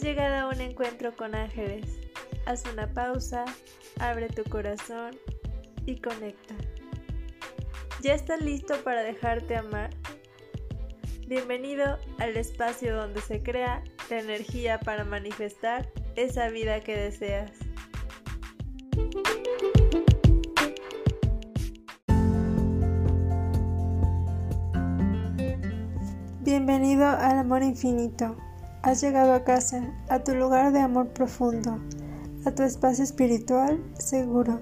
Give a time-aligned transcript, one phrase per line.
[0.00, 1.84] Has llegado a un encuentro con ángeles.
[2.46, 3.44] Haz una pausa,
[3.98, 5.10] abre tu corazón
[5.84, 6.54] y conecta.
[8.00, 9.90] ¿Ya estás listo para dejarte amar?
[11.26, 15.86] Bienvenido al espacio donde se crea la energía para manifestar
[16.16, 17.50] esa vida que deseas.
[26.40, 28.38] Bienvenido al amor infinito.
[28.82, 31.78] Has llegado a casa, a tu lugar de amor profundo,
[32.46, 34.58] a tu espacio espiritual seguro.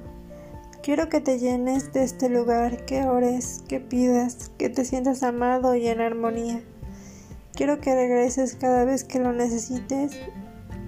[0.82, 5.76] Quiero que te llenes de este lugar, que ores, que pidas, que te sientas amado
[5.76, 6.60] y en armonía.
[7.54, 10.18] Quiero que regreses cada vez que lo necesites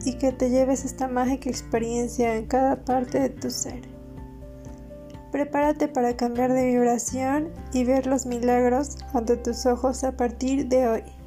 [0.04, 3.82] y que te lleves esta mágica experiencia en cada parte de tu ser.
[5.30, 10.88] Prepárate para cambiar de vibración y ver los milagros ante tus ojos a partir de
[10.88, 11.19] hoy.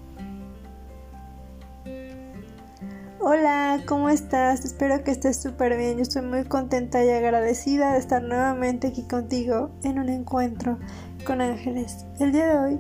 [3.26, 4.66] Hola, ¿cómo estás?
[4.66, 5.96] Espero que estés súper bien.
[5.96, 10.78] Yo estoy muy contenta y agradecida de estar nuevamente aquí contigo en un encuentro
[11.26, 12.06] con ángeles.
[12.20, 12.80] El día de hoy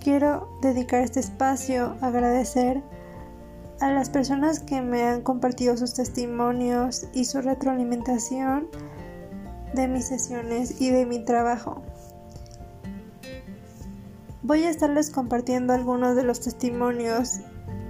[0.00, 2.82] quiero dedicar este espacio a agradecer
[3.78, 8.66] a las personas que me han compartido sus testimonios y su retroalimentación
[9.74, 11.82] de mis sesiones y de mi trabajo.
[14.42, 17.42] Voy a estarles compartiendo algunos de los testimonios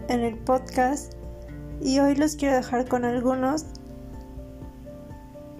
[0.08, 1.14] en el podcast
[1.80, 3.66] y hoy los quiero dejar con algunos.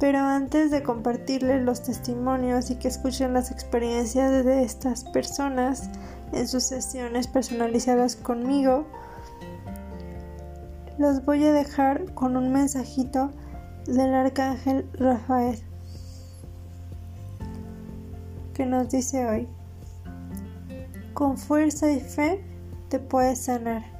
[0.01, 5.91] Pero antes de compartirles los testimonios y que escuchen las experiencias de estas personas
[6.33, 8.87] en sus sesiones personalizadas conmigo,
[10.99, 13.31] los voy a dejar con un mensajito
[13.87, 15.59] del arcángel Rafael
[18.59, 19.49] que nos dice hoy,
[21.15, 22.45] con fuerza y fe
[22.89, 23.98] te puedes sanar.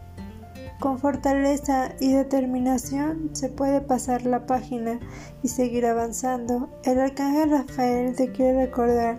[0.81, 5.01] Con fortaleza y determinación se puede pasar la página
[5.43, 6.71] y seguir avanzando.
[6.84, 9.19] El arcángel Rafael te quiere recordar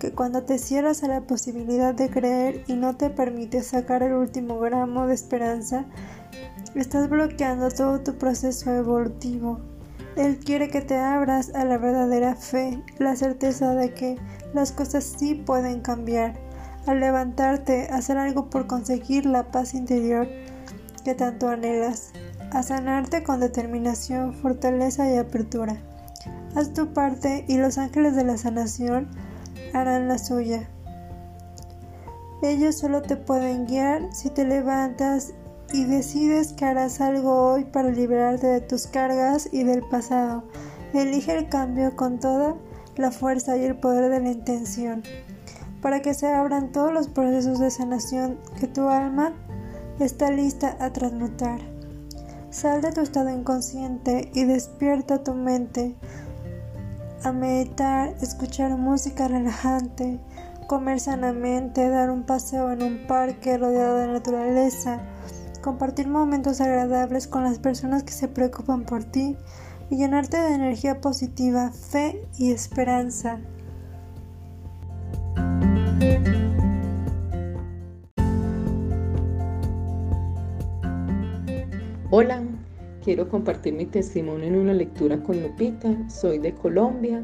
[0.00, 4.14] que cuando te cierras a la posibilidad de creer y no te permite sacar el
[4.14, 5.84] último gramo de esperanza,
[6.74, 9.60] estás bloqueando todo tu proceso evolutivo.
[10.16, 14.16] Él quiere que te abras a la verdadera fe, la certeza de que
[14.54, 16.34] las cosas sí pueden cambiar.
[16.86, 20.26] Al levantarte, hacer algo por conseguir la paz interior
[21.06, 22.10] que tanto anhelas,
[22.50, 25.76] a sanarte con determinación, fortaleza y apertura.
[26.56, 29.08] Haz tu parte y los ángeles de la sanación
[29.72, 30.68] harán la suya.
[32.42, 35.32] Ellos solo te pueden guiar si te levantas
[35.72, 40.42] y decides que harás algo hoy para liberarte de tus cargas y del pasado.
[40.92, 42.56] Elige el cambio con toda
[42.96, 45.04] la fuerza y el poder de la intención,
[45.80, 49.34] para que se abran todos los procesos de sanación que tu alma
[50.04, 51.60] está lista a transmutar.
[52.50, 55.94] Sal de tu estado inconsciente y despierta tu mente
[57.22, 60.20] a meditar, escuchar música relajante,
[60.66, 65.00] comer sanamente, dar un paseo en un parque rodeado de naturaleza,
[65.62, 69.36] compartir momentos agradables con las personas que se preocupan por ti
[69.90, 73.38] y llenarte de energía positiva, fe y esperanza.
[82.18, 82.42] Hola,
[83.04, 85.94] quiero compartir mi testimonio en una lectura con Lupita.
[86.08, 87.22] Soy de Colombia.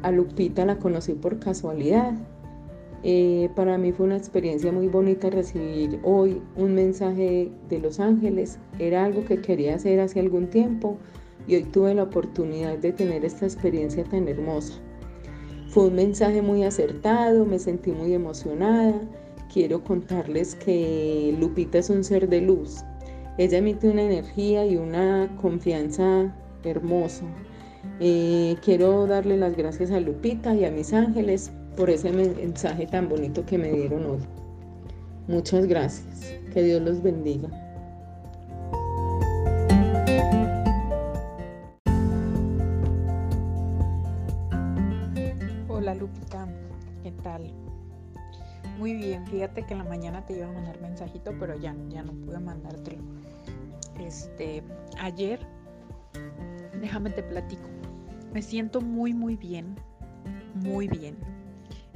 [0.00, 2.14] A Lupita la conocí por casualidad.
[3.02, 8.58] Eh, para mí fue una experiencia muy bonita recibir hoy un mensaje de Los Ángeles.
[8.78, 10.96] Era algo que quería hacer hace algún tiempo
[11.46, 14.80] y hoy tuve la oportunidad de tener esta experiencia tan hermosa.
[15.68, 18.98] Fue un mensaje muy acertado, me sentí muy emocionada.
[19.52, 22.82] Quiero contarles que Lupita es un ser de luz,
[23.38, 26.34] ella emite una energía y una confianza
[26.64, 27.24] hermosa.
[27.98, 33.08] Eh, quiero darle las gracias a Lupita y a mis ángeles por ese mensaje tan
[33.08, 34.20] bonito que me dieron hoy.
[35.28, 36.34] Muchas gracias.
[36.52, 37.48] Que Dios los bendiga.
[45.68, 46.46] Hola Lupita,
[47.02, 47.50] ¿qué tal?
[48.78, 52.02] Muy bien, fíjate que en la mañana te iba a mandar mensajito, pero ya, ya
[52.02, 53.21] no pude mandártelo.
[54.00, 54.62] Este,
[54.98, 55.40] ayer,
[56.80, 57.68] déjame te platico.
[58.32, 59.76] Me siento muy, muy bien,
[60.54, 61.16] muy bien.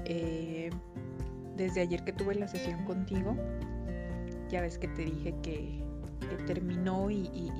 [0.05, 0.71] Eh,
[1.57, 3.35] desde ayer que tuve la sesión contigo,
[4.49, 5.85] ya ves que te dije que,
[6.47, 7.51] terminó y,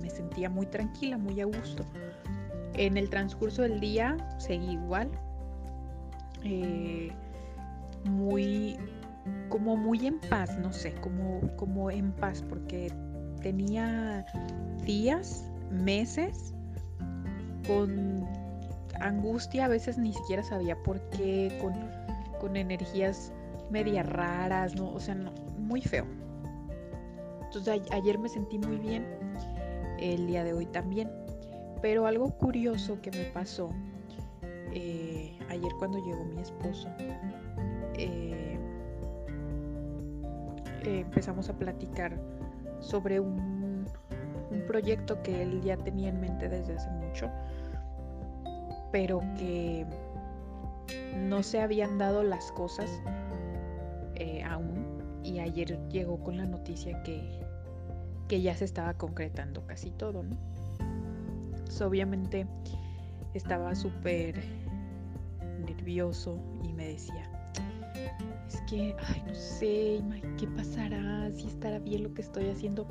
[0.00, 1.84] me sentía muy tranquila, muy a gusto.
[2.74, 5.10] En el transcurso del día seguí igual.
[6.44, 7.10] Eh,
[8.04, 8.76] muy
[9.48, 12.90] como muy en paz, no sé, como, como en paz, porque
[13.42, 14.24] tenía
[14.84, 16.54] días, meses
[17.66, 18.26] con
[19.00, 21.74] angustia, a veces ni siquiera sabía por qué, con,
[22.40, 23.32] con energías
[23.70, 24.92] media raras, ¿no?
[24.92, 25.16] O sea,
[25.58, 26.06] muy feo.
[27.44, 29.04] Entonces ayer me sentí muy bien,
[29.98, 31.10] el día de hoy también.
[31.80, 33.70] Pero algo curioso que me pasó
[34.72, 36.88] eh, ayer cuando llegó mi esposo,
[37.98, 38.58] eh,
[40.84, 42.18] eh, empezamos a platicar
[42.82, 43.86] sobre un,
[44.50, 47.30] un proyecto que él ya tenía en mente desde hace mucho,
[48.92, 49.86] pero que
[51.16, 52.90] no se habían dado las cosas
[54.44, 57.40] aún y ayer llegó con la noticia que,
[58.28, 60.36] que ya se estaba concretando casi todo, ¿no?
[61.80, 62.46] obviamente
[63.34, 64.40] estaba súper
[65.66, 67.28] nervioso y me decía,
[68.80, 70.02] ay, no sé,
[70.38, 71.30] ¿qué pasará?
[71.32, 72.86] Si estará bien lo que estoy haciendo.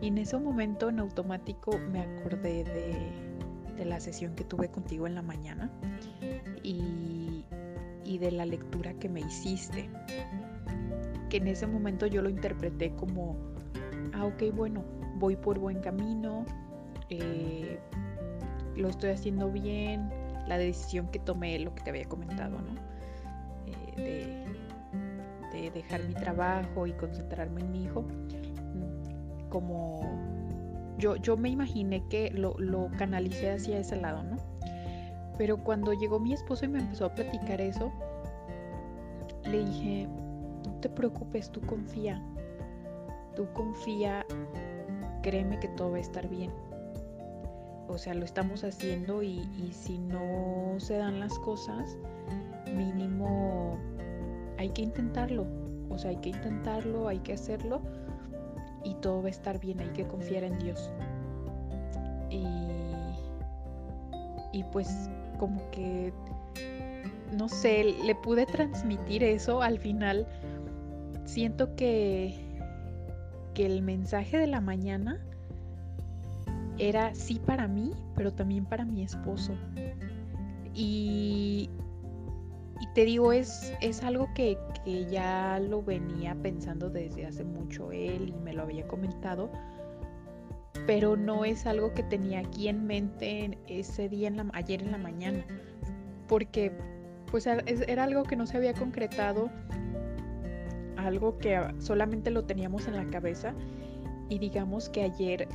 [0.00, 2.94] Y en ese momento, en automático, me acordé de,
[3.76, 5.70] de la sesión que tuve contigo en la mañana
[6.62, 7.44] y,
[8.04, 9.88] y de la lectura que me hiciste.
[11.28, 13.36] Que en ese momento yo lo interpreté como,
[14.14, 14.84] ah, ok, bueno,
[15.18, 16.44] voy por buen camino,
[17.10, 17.78] eh,
[18.76, 20.08] lo estoy haciendo bien,
[20.46, 22.74] la decisión que tomé, lo que te había comentado, ¿no?
[23.96, 24.44] Eh,
[25.72, 30.00] dejar mi trabajo y concentrarme en mi hijo, mm, como
[30.98, 34.36] yo, yo me imaginé que lo, lo canalicé hacia ese lado, ¿no?
[35.38, 37.92] Pero cuando llegó mi esposo y me empezó a platicar eso,
[39.44, 40.08] le dije,
[40.64, 42.22] no te preocupes, tú confía,
[43.34, 44.24] tú confía,
[45.22, 46.50] créeme que todo va a estar bien
[47.88, 49.40] o sea, lo estamos haciendo y,
[49.72, 51.96] si no se dan las cosas,
[52.74, 53.78] mínimo
[54.58, 55.46] hay que intentarlo.
[55.88, 57.80] O sea, hay que intentarlo, hay que hacerlo
[58.84, 60.90] y todo va a estar bien, hay que confiar en Dios.
[62.30, 62.44] Y,
[64.52, 66.12] y pues como que,
[67.36, 70.26] no sé, le pude transmitir eso al final.
[71.24, 72.34] Siento que,
[73.54, 75.20] que el mensaje de la mañana
[76.78, 79.54] era sí para mí, pero también para mi esposo.
[80.74, 81.70] Y,
[82.80, 87.90] y te digo, es, es algo que, que, ya lo venía pensando desde hace mucho
[87.92, 89.50] él y me lo había comentado,
[90.86, 94.92] pero no es algo que tenía aquí en mente ese día, en la, ayer en
[94.92, 95.44] la mañana,
[96.28, 96.72] porque
[97.30, 99.50] pues era algo que no se había concretado,
[100.96, 103.54] algo que solamente lo teníamos en la cabeza
[104.28, 105.48] y digamos que ayer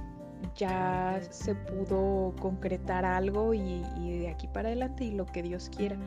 [0.55, 3.81] ya se pudo concretar algo y,
[4.19, 5.97] de aquí para adelante y lo que Dios quiera.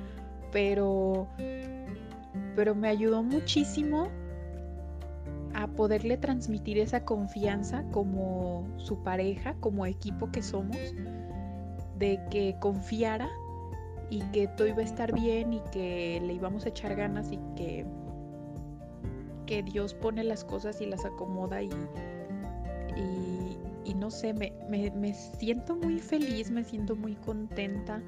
[0.54, 1.26] Pero,
[2.54, 4.08] pero me ayudó muchísimo
[5.52, 10.76] a poderle transmitir esa confianza como su pareja, como equipo que somos,
[11.98, 13.28] de que confiara
[14.10, 17.38] y que todo iba a estar bien y que le íbamos a echar ganas y
[17.56, 17.84] que,
[19.46, 21.70] que Dios pone las cosas y las acomoda y,
[23.84, 28.00] y, no sé, me, me, siento muy feliz, me siento muy contenta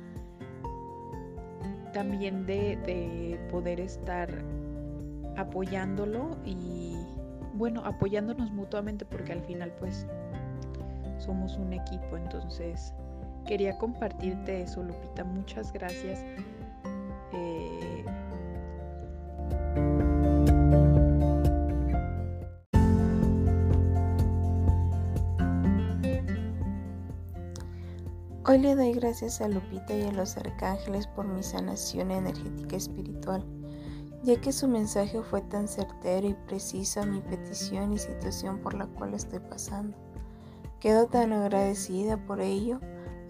[1.96, 4.28] también de, de poder estar
[5.38, 6.94] apoyándolo y
[7.54, 10.06] bueno, apoyándonos mutuamente porque al final pues
[11.16, 12.92] somos un equipo, entonces
[13.46, 16.22] quería compartirte eso, Lupita, muchas gracias.
[17.32, 18.04] Eh,
[28.48, 33.44] Hoy le doy gracias a Lupita y a los arcángeles por mi sanación energética espiritual,
[34.22, 38.74] ya que su mensaje fue tan certero y preciso a mi petición y situación por
[38.74, 39.96] la cual estoy pasando.
[40.78, 42.78] Quedo tan agradecida por ello,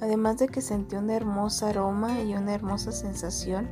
[0.03, 3.71] además de que sentí un hermoso aroma y una hermosa sensación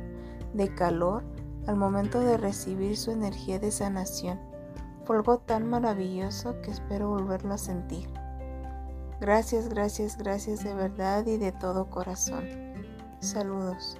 [0.55, 1.23] de calor
[1.67, 4.39] al momento de recibir su energía de sanación.
[5.03, 8.09] Fue algo tan maravilloso que espero volverlo a sentir.
[9.25, 12.45] Gracias, gracias, gracias de verdad y de todo corazón.
[13.21, 13.97] Saludos.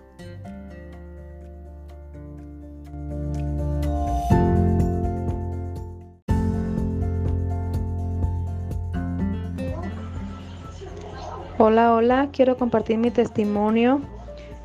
[11.58, 14.01] Hola, hola, quiero compartir mi testimonio.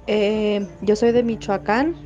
[0.07, 1.97] Eh, yo soy de Michoacán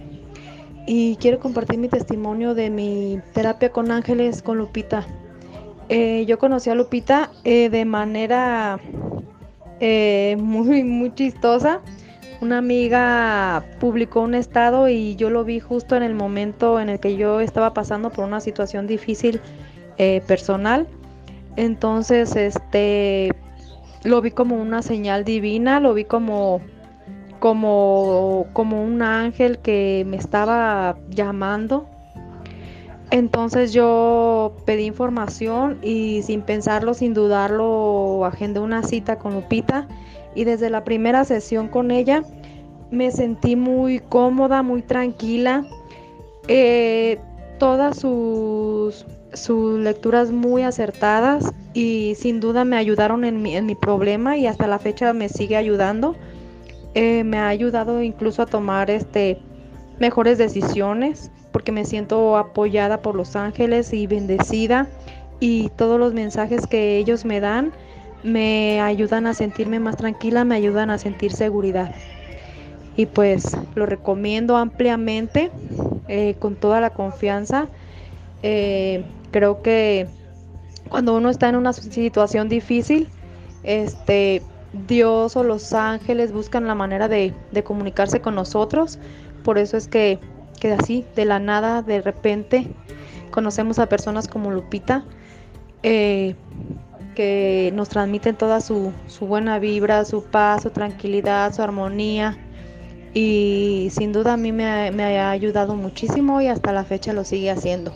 [0.86, 5.04] y quiero compartir mi testimonio de mi terapia con ángeles con Lupita.
[5.88, 8.78] Eh, yo conocí a Lupita eh, de manera
[9.80, 11.80] eh, muy, muy chistosa.
[12.40, 17.00] Una amiga publicó un estado y yo lo vi justo en el momento en el
[17.00, 19.40] que yo estaba pasando por una situación difícil
[20.26, 20.88] personal.
[21.56, 23.30] Entonces, este,
[24.02, 26.60] lo vi como una señal divina, lo vi como,
[27.38, 31.88] como, como un ángel que me estaba llamando.
[33.10, 39.86] Entonces yo pedí información y sin pensarlo, sin dudarlo, agendé una cita con Lupita
[40.34, 42.24] y desde la primera sesión con ella
[42.90, 45.64] me sentí muy cómoda, muy tranquila.
[46.48, 47.18] Eh,
[47.58, 53.74] todas sus, sus, lecturas muy acertadas y sin duda me ayudaron en mi, en mi
[53.74, 56.14] problema y hasta la fecha me sigue ayudando.
[56.94, 59.38] Eh, me ha ayudado incluso a tomar este,
[59.98, 64.88] mejores decisiones porque me siento apoyada por los ángeles y bendecida
[65.38, 67.72] y todos los mensajes que ellos me dan
[68.24, 71.94] me ayudan a sentirme más tranquila, me ayudan a sentir seguridad
[72.96, 75.52] y pues lo recomiendo ampliamente
[76.08, 77.68] eh, con toda la confianza.
[78.42, 80.08] Eh, creo que
[80.88, 83.08] cuando uno está en una situación difícil,
[83.62, 84.42] este,
[84.88, 87.32] Dios o los ángeles buscan la manera de,
[87.64, 88.98] comunicarse con nosotros.
[89.44, 90.18] Por eso es que,
[90.54, 92.66] que, así, de la nada, de repente,
[93.30, 95.04] conocemos a personas como Lupita,
[95.82, 96.34] eh,
[97.14, 102.36] que nos transmiten toda su, su buena vibra, su paz, su tranquilidad, su armonía
[103.14, 107.50] y sin duda a mí me ha, ayudado muchísimo y hasta la fecha lo sigue
[107.50, 107.94] haciendo.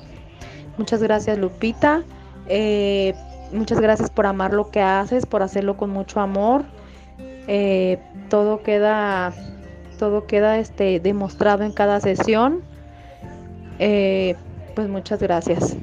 [0.78, 2.04] Muchas gracias Lupita,
[2.46, 3.14] eh,
[3.52, 6.64] muchas gracias por amar lo que haces, por hacerlo con mucho amor.
[7.48, 7.98] Eh,
[8.28, 9.32] todo queda,
[9.98, 12.62] todo queda este, demostrado en cada sesión.
[13.78, 14.34] Eh,
[14.74, 15.76] pues muchas gracias.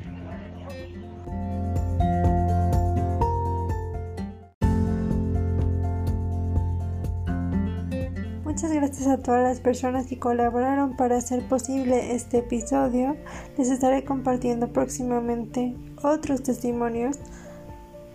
[8.43, 13.17] Muchas gracias a todas las personas que colaboraron para hacer posible este episodio.
[13.57, 17.17] Les estaré compartiendo próximamente otros testimonios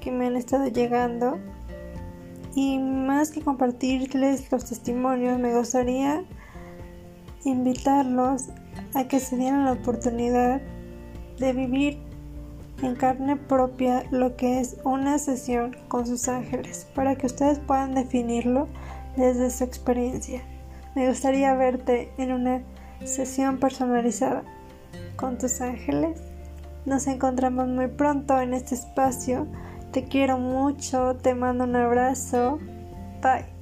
[0.01, 1.39] que me han estado llegando.
[2.55, 6.25] Y más que compartirles los testimonios, me gustaría
[7.45, 8.49] invitarlos
[8.95, 10.61] a que se dieran la oportunidad
[11.39, 11.99] de vivir
[12.83, 17.95] en carne propia lo que es una sesión con sus ángeles, para que ustedes puedan
[17.95, 18.69] definirlo
[19.17, 20.43] desde su experiencia.
[20.95, 22.63] Me gustaría verte en una
[23.05, 24.43] sesión personalizada
[25.17, 26.21] con tus ángeles.
[26.87, 29.47] Nos encontramos muy pronto en este espacio.
[29.93, 32.59] Te quiero mucho, te mando un abrazo.
[33.23, 33.60] Bye.